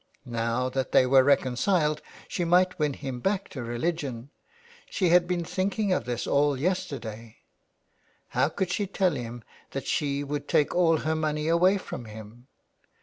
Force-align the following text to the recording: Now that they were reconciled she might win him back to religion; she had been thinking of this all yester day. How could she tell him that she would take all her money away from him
Now 0.25 0.67
that 0.67 0.93
they 0.93 1.05
were 1.05 1.23
reconciled 1.23 2.01
she 2.27 2.43
might 2.43 2.79
win 2.79 2.93
him 2.95 3.19
back 3.19 3.49
to 3.49 3.61
religion; 3.61 4.31
she 4.89 5.09
had 5.09 5.27
been 5.27 5.45
thinking 5.45 5.93
of 5.93 6.05
this 6.05 6.25
all 6.25 6.57
yester 6.59 6.97
day. 6.97 7.37
How 8.29 8.49
could 8.49 8.71
she 8.71 8.87
tell 8.87 9.13
him 9.13 9.43
that 9.73 9.85
she 9.85 10.23
would 10.23 10.47
take 10.47 10.73
all 10.73 10.97
her 11.05 11.13
money 11.15 11.47
away 11.47 11.77
from 11.77 12.05
him 12.05 12.47